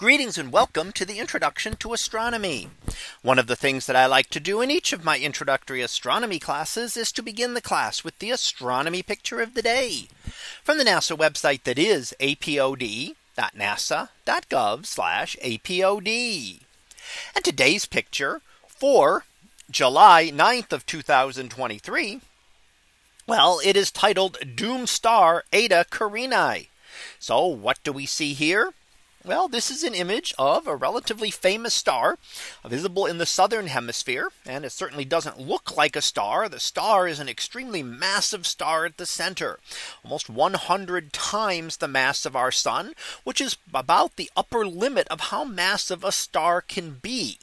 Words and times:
Greetings 0.00 0.38
and 0.38 0.50
welcome 0.50 0.92
to 0.92 1.04
the 1.04 1.18
introduction 1.18 1.76
to 1.76 1.92
astronomy. 1.92 2.70
One 3.20 3.38
of 3.38 3.48
the 3.48 3.54
things 3.54 3.84
that 3.84 3.94
I 3.96 4.06
like 4.06 4.30
to 4.30 4.40
do 4.40 4.62
in 4.62 4.70
each 4.70 4.94
of 4.94 5.04
my 5.04 5.18
introductory 5.18 5.82
astronomy 5.82 6.38
classes 6.38 6.96
is 6.96 7.12
to 7.12 7.22
begin 7.22 7.52
the 7.52 7.60
class 7.60 8.02
with 8.02 8.18
the 8.18 8.30
astronomy 8.30 9.02
picture 9.02 9.42
of 9.42 9.52
the 9.52 9.60
day 9.60 10.08
from 10.64 10.78
the 10.78 10.84
NASA 10.84 11.14
website 11.14 11.64
that 11.64 11.78
is 11.78 12.14
apod.nasa.gov 12.18 13.14
apod. 15.52 16.60
And 17.36 17.44
today's 17.44 17.84
picture 17.84 18.40
for 18.68 19.24
July 19.70 20.30
9th 20.32 20.72
of 20.72 20.86
2023. 20.86 22.22
Well, 23.26 23.60
it 23.62 23.76
is 23.76 23.90
titled 23.92 24.38
Doom 24.56 24.86
Star 24.86 25.44
Eta 25.52 25.84
Carinae. 25.90 26.68
So 27.18 27.44
what 27.46 27.80
do 27.84 27.92
we 27.92 28.06
see 28.06 28.32
here? 28.32 28.72
Well, 29.22 29.48
this 29.48 29.70
is 29.70 29.82
an 29.84 29.94
image 29.94 30.32
of 30.38 30.66
a 30.66 30.74
relatively 30.74 31.30
famous 31.30 31.74
star 31.74 32.18
visible 32.64 33.04
in 33.04 33.18
the 33.18 33.26
southern 33.26 33.66
hemisphere, 33.66 34.32
and 34.46 34.64
it 34.64 34.72
certainly 34.72 35.04
doesn't 35.04 35.38
look 35.38 35.76
like 35.76 35.94
a 35.94 36.00
star. 36.00 36.48
The 36.48 36.58
star 36.58 37.06
is 37.06 37.18
an 37.18 37.28
extremely 37.28 37.82
massive 37.82 38.46
star 38.46 38.86
at 38.86 38.96
the 38.96 39.04
center, 39.04 39.60
almost 40.02 40.30
100 40.30 41.12
times 41.12 41.76
the 41.76 41.88
mass 41.88 42.24
of 42.24 42.34
our 42.34 42.50
sun, 42.50 42.94
which 43.22 43.42
is 43.42 43.58
about 43.74 44.16
the 44.16 44.30
upper 44.38 44.66
limit 44.66 45.06
of 45.08 45.20
how 45.20 45.44
massive 45.44 46.02
a 46.02 46.12
star 46.12 46.62
can 46.62 46.92
be. 46.94 47.40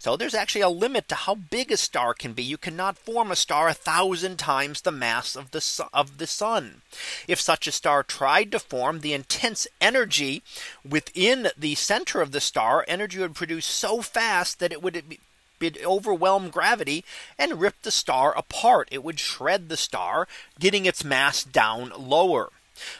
So 0.00 0.16
there's 0.16 0.34
actually 0.34 0.62
a 0.62 0.70
limit 0.70 1.08
to 1.08 1.14
how 1.14 1.34
big 1.34 1.70
a 1.70 1.76
star 1.76 2.14
can 2.14 2.32
be. 2.32 2.42
You 2.42 2.56
cannot 2.56 2.96
form 2.96 3.30
a 3.30 3.36
star 3.36 3.68
a 3.68 3.74
thousand 3.74 4.38
times 4.38 4.80
the 4.80 4.90
mass 4.90 5.36
of 5.36 5.50
the 5.50 5.60
sun, 5.60 5.88
of 5.92 6.16
the 6.16 6.26
sun. 6.26 6.80
If 7.28 7.38
such 7.38 7.66
a 7.66 7.72
star 7.72 8.02
tried 8.02 8.50
to 8.52 8.58
form 8.58 9.00
the 9.00 9.12
intense 9.12 9.66
energy 9.78 10.42
within 10.88 11.48
the 11.54 11.74
center 11.74 12.22
of 12.22 12.32
the 12.32 12.40
star, 12.40 12.82
energy 12.88 13.18
would 13.18 13.34
produce 13.34 13.66
so 13.66 14.00
fast 14.00 14.58
that 14.58 14.72
it 14.72 14.82
would 14.82 15.04
be 15.06 15.20
it 15.60 15.76
overwhelm 15.84 16.48
gravity 16.48 17.04
and 17.38 17.60
rip 17.60 17.82
the 17.82 17.90
star 17.90 18.34
apart. 18.38 18.88
It 18.90 19.04
would 19.04 19.20
shred 19.20 19.68
the 19.68 19.76
star, 19.76 20.26
getting 20.58 20.86
its 20.86 21.04
mass 21.04 21.44
down 21.44 21.92
lower. 21.98 22.48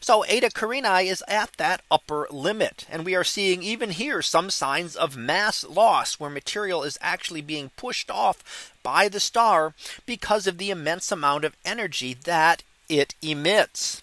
So 0.00 0.22
Eta 0.24 0.48
Carinae 0.48 1.06
is 1.06 1.22
at 1.28 1.52
that 1.56 1.82
upper 1.88 2.26
limit. 2.30 2.84
And 2.90 3.04
we 3.04 3.14
are 3.14 3.22
seeing 3.22 3.62
even 3.62 3.90
here 3.90 4.22
some 4.22 4.50
signs 4.50 4.96
of 4.96 5.16
mass 5.16 5.62
loss 5.62 6.14
where 6.14 6.28
material 6.30 6.82
is 6.82 6.98
actually 7.00 7.42
being 7.42 7.70
pushed 7.76 8.10
off 8.10 8.72
by 8.82 9.08
the 9.08 9.20
star 9.20 9.74
because 10.04 10.48
of 10.48 10.58
the 10.58 10.70
immense 10.72 11.12
amount 11.12 11.44
of 11.44 11.56
energy 11.64 12.12
that 12.24 12.64
it 12.88 13.14
emits. 13.22 14.02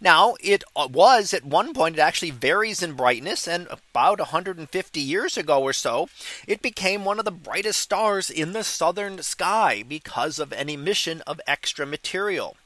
Now 0.00 0.36
it 0.40 0.64
uh, 0.74 0.88
was 0.90 1.34
at 1.34 1.44
one 1.44 1.74
point 1.74 1.96
it 1.96 2.00
actually 2.02 2.30
varies 2.30 2.82
in 2.82 2.92
brightness 2.94 3.46
and 3.46 3.66
about 3.68 4.18
150 4.20 5.00
years 5.00 5.36
ago 5.36 5.62
or 5.62 5.72
so 5.74 6.08
it 6.46 6.62
became 6.62 7.04
one 7.04 7.18
of 7.18 7.24
the 7.26 7.30
brightest 7.30 7.80
stars 7.80 8.30
in 8.30 8.52
the 8.52 8.64
southern 8.64 9.22
sky 9.22 9.84
because 9.86 10.38
of 10.38 10.52
an 10.52 10.70
emission 10.70 11.20
of 11.26 11.40
extra 11.46 11.84
material. 11.84 12.56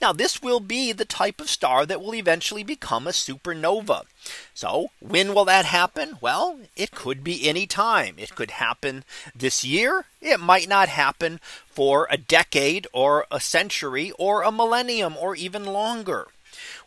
Now 0.00 0.12
this 0.14 0.40
will 0.40 0.60
be 0.60 0.90
the 0.92 1.04
type 1.04 1.38
of 1.40 1.50
star 1.50 1.84
that 1.84 2.00
will 2.00 2.14
eventually 2.14 2.62
become 2.64 3.06
a 3.06 3.10
supernova. 3.10 4.04
So 4.54 4.90
when 5.00 5.34
will 5.34 5.44
that 5.44 5.66
happen? 5.66 6.16
Well, 6.22 6.60
it 6.76 6.90
could 6.92 7.22
be 7.22 7.46
any 7.48 7.66
time. 7.66 8.14
It 8.18 8.34
could 8.34 8.52
happen 8.52 9.04
this 9.34 9.62
year. 9.64 10.06
It 10.20 10.40
might 10.40 10.66
not 10.68 10.88
happen 10.88 11.40
for 11.68 12.08
a 12.10 12.16
decade 12.16 12.86
or 12.94 13.26
a 13.30 13.38
century 13.40 14.12
or 14.18 14.42
a 14.42 14.52
millennium 14.52 15.14
or 15.18 15.36
even 15.36 15.64
longer. 15.64 16.28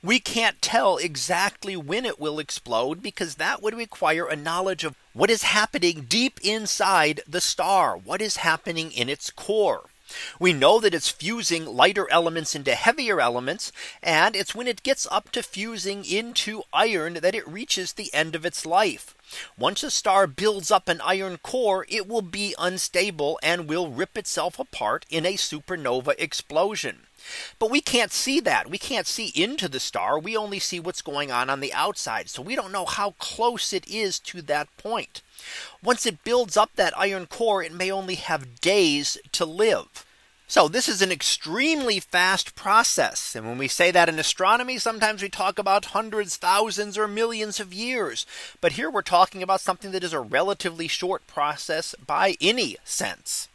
We 0.03 0.19
can't 0.19 0.61
tell 0.61 0.97
exactly 0.97 1.75
when 1.75 2.05
it 2.05 2.19
will 2.19 2.37
explode 2.39 3.01
because 3.03 3.35
that 3.35 3.61
would 3.61 3.75
require 3.75 4.27
a 4.27 4.35
knowledge 4.35 4.83
of 4.83 4.95
what 5.13 5.29
is 5.31 5.43
happening 5.43 6.01
deep 6.09 6.39
inside 6.43 7.21
the 7.27 7.41
star, 7.41 7.95
what 7.97 8.21
is 8.21 8.37
happening 8.37 8.91
in 8.91 9.09
its 9.09 9.29
core. 9.31 9.85
We 10.37 10.51
know 10.51 10.81
that 10.81 10.93
it's 10.93 11.07
fusing 11.07 11.65
lighter 11.65 12.11
elements 12.11 12.55
into 12.55 12.75
heavier 12.75 13.21
elements, 13.21 13.71
and 14.01 14.35
it's 14.35 14.53
when 14.53 14.67
it 14.67 14.83
gets 14.83 15.07
up 15.09 15.31
to 15.31 15.41
fusing 15.41 16.03
into 16.03 16.63
iron 16.73 17.13
that 17.21 17.33
it 17.35 17.47
reaches 17.47 17.93
the 17.93 18.13
end 18.13 18.35
of 18.35 18.45
its 18.45 18.65
life. 18.65 19.15
Once 19.57 19.81
a 19.81 19.89
star 19.89 20.27
builds 20.27 20.71
up 20.71 20.89
an 20.89 20.99
iron 20.99 21.37
core, 21.37 21.85
it 21.87 22.05
will 22.05 22.21
be 22.21 22.53
unstable 22.59 23.39
and 23.41 23.69
will 23.69 23.87
rip 23.91 24.17
itself 24.17 24.59
apart 24.59 25.05
in 25.09 25.25
a 25.25 25.35
supernova 25.37 26.15
explosion. 26.17 27.07
But 27.57 27.71
we 27.71 27.79
can't 27.79 28.11
see 28.11 28.39
that. 28.41 28.69
We 28.69 28.77
can't 28.77 29.07
see 29.07 29.27
into 29.35 29.69
the 29.69 29.79
star. 29.79 30.19
We 30.19 30.35
only 30.35 30.59
see 30.59 30.79
what's 30.79 31.01
going 31.01 31.31
on 31.31 31.49
on 31.49 31.61
the 31.61 31.71
outside. 31.73 32.29
So 32.29 32.41
we 32.41 32.55
don't 32.55 32.71
know 32.71 32.85
how 32.85 33.11
close 33.11 33.71
it 33.71 33.87
is 33.87 34.19
to 34.19 34.41
that 34.43 34.75
point. 34.77 35.21
Once 35.81 36.05
it 36.05 36.23
builds 36.23 36.57
up 36.57 36.71
that 36.75 36.97
iron 36.97 37.27
core, 37.27 37.63
it 37.63 37.71
may 37.73 37.91
only 37.91 38.15
have 38.15 38.59
days 38.59 39.17
to 39.33 39.45
live. 39.45 40.05
So 40.45 40.67
this 40.67 40.87
is 40.87 41.01
an 41.01 41.11
extremely 41.11 41.99
fast 41.99 42.53
process. 42.53 43.33
And 43.35 43.47
when 43.47 43.57
we 43.57 43.67
say 43.67 43.89
that 43.91 44.09
in 44.09 44.19
astronomy, 44.19 44.77
sometimes 44.77 45.21
we 45.23 45.29
talk 45.29 45.57
about 45.57 45.85
hundreds, 45.85 46.35
thousands 46.35 46.97
or 46.97 47.07
millions 47.07 47.59
of 47.59 47.73
years. 47.73 48.25
But 48.61 48.73
here 48.73 48.89
we're 48.89 49.01
talking 49.01 49.41
about 49.41 49.61
something 49.61 49.91
that 49.91 50.03
is 50.03 50.13
a 50.13 50.19
relatively 50.19 50.87
short 50.87 51.25
process 51.27 51.95
by 52.05 52.35
any 52.41 52.77
sense. 52.83 53.47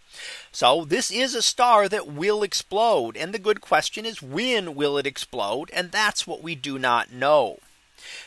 So 0.50 0.84
this 0.84 1.12
is 1.12 1.36
a 1.36 1.42
star 1.42 1.88
that 1.88 2.06
will 2.08 2.42
explode. 2.42 3.16
And 3.16 3.32
the 3.32 3.38
good 3.38 3.60
question 3.60 4.04
is 4.04 4.20
when 4.22 4.74
will 4.74 4.98
it 4.98 5.06
explode? 5.06 5.70
And 5.72 5.92
that's 5.92 6.26
what 6.26 6.42
we 6.42 6.54
do 6.56 6.78
not 6.78 7.12
know. 7.12 7.58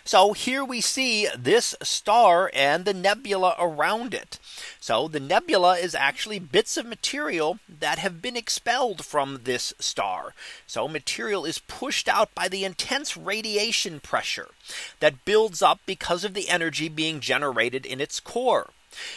So 0.03 0.33
here 0.33 0.63
we 0.65 0.81
see 0.81 1.27
this 1.35 1.73
star 1.81 2.51
and 2.53 2.83
the 2.85 2.93
nebula 2.93 3.55
around 3.57 4.13
it. 4.13 4.37
So 4.79 5.07
the 5.07 5.19
nebula 5.19 5.77
is 5.77 5.95
actually 5.95 6.39
bits 6.39 6.75
of 6.77 6.85
material 6.85 7.57
that 7.79 7.97
have 7.99 8.21
been 8.21 8.35
expelled 8.35 9.05
from 9.05 9.41
this 9.43 9.73
star. 9.79 10.35
So 10.67 10.87
material 10.87 11.45
is 11.45 11.59
pushed 11.59 12.07
out 12.09 12.33
by 12.35 12.47
the 12.47 12.65
intense 12.65 13.15
radiation 13.15 13.99
pressure 14.01 14.49
that 14.99 15.25
builds 15.25 15.61
up 15.61 15.79
because 15.85 16.23
of 16.23 16.33
the 16.33 16.49
energy 16.49 16.89
being 16.89 17.19
generated 17.21 17.85
in 17.85 18.01
its 18.01 18.19
core. 18.19 18.69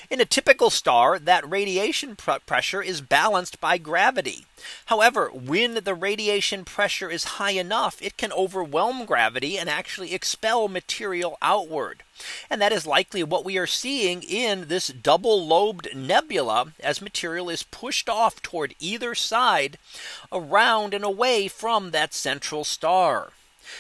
In 0.09 0.21
a 0.21 0.25
typical 0.25 0.71
star, 0.71 1.19
that 1.19 1.51
radiation 1.51 2.15
pr 2.15 2.31
pressure 2.47 2.81
is 2.81 3.01
balanced 3.01 3.61
by 3.61 3.77
gravity. 3.77 4.47
However, 4.87 5.33
when 5.33 5.83
the 5.83 5.97
radiation 5.97 6.65
pressure 6.65 7.11
is 7.11 7.25
high 7.43 7.57
enough, 7.59 8.01
it 8.01 8.17
can 8.17 8.31
overwhelm 8.35 9.05
gravity 9.05 9.59
and 9.59 9.69
actually 9.69 10.15
expel 10.15 10.69
material 10.69 11.37
outward. 11.43 12.05
And 12.49 12.63
that 12.63 12.71
is 12.73 12.87
likely 12.87 13.25
what 13.25 13.45
we 13.45 13.59
are 13.59 13.67
seeing 13.67 14.23
in 14.23 14.69
this 14.69 14.87
double 14.87 15.45
lobed 15.45 15.89
nebula 15.93 16.73
as 16.79 17.01
material 17.01 17.51
is 17.51 17.65
pushed 17.65 18.09
off 18.09 18.41
toward 18.43 18.77
either 18.79 19.17
side 19.17 19.79
around 20.31 20.95
and 20.95 21.03
away 21.03 21.49
from 21.49 21.91
that 21.91 22.15
central 22.15 22.63
star. 22.63 23.33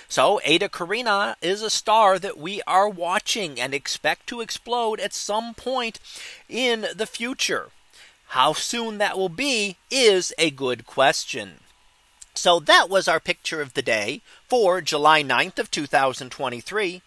So 0.08 0.38
Eta 0.44 0.68
Carinae 0.70 1.34
is 1.42 1.60
a 1.60 1.68
star 1.70 2.18
that 2.18 2.38
we 2.38 2.62
are 2.66 2.88
watching 2.88 3.60
and 3.60 3.74
expect 3.74 4.26
to 4.28 4.40
explode 4.40 4.98
at 4.98 5.12
some 5.12 5.52
point 5.54 5.98
in 6.48 6.86
the 6.94 7.06
future. 7.06 7.68
How 8.28 8.54
soon 8.54 8.96
that 8.98 9.18
will 9.18 9.28
be 9.28 9.76
is 9.90 10.32
a 10.38 10.50
good 10.50 10.86
question. 10.86 11.60
So 12.34 12.58
that 12.60 12.88
was 12.88 13.06
our 13.08 13.20
picture 13.20 13.60
of 13.60 13.74
the 13.74 13.82
day 13.82 14.22
for 14.48 14.80
July 14.80 15.22
9th 15.22 15.58
of 15.58 15.70
2023. 15.70 17.02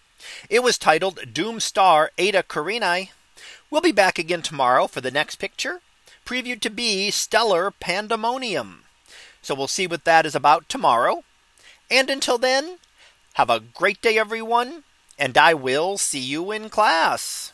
It 0.50 0.60
was 0.64 0.78
titled 0.78 1.34
Doom 1.34 1.60
Star 1.60 2.12
Eta 2.18 2.44
Carinae. 2.48 3.10
We'll 3.72 3.82
be 3.82 3.92
back 3.92 4.18
again 4.20 4.42
tomorrow 4.44 4.86
for 4.88 5.02
the 5.02 5.12
next 5.12 5.36
picture, 5.38 5.82
previewed 6.28 6.62
to 6.62 6.70
be 6.70 7.10
Stellar 7.12 7.72
Pandemonium. 7.72 8.84
So 9.42 9.54
we'll 9.56 9.68
see 9.68 9.88
what 9.88 10.04
that 10.06 10.26
is 10.28 10.36
about 10.36 10.70
tomorrow. 10.70 11.24
And 11.90 12.10
until 12.10 12.38
then, 12.38 12.78
have 13.34 13.50
a 13.50 13.60
great 13.62 14.02
day, 14.02 14.18
everyone, 14.18 14.84
and 15.18 15.38
I 15.38 15.54
will 15.54 15.98
see 15.98 16.20
you 16.20 16.52
in 16.52 16.70
class. 16.70 17.52